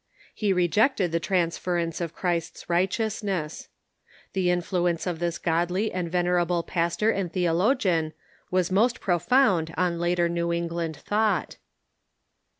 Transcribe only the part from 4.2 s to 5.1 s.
The influence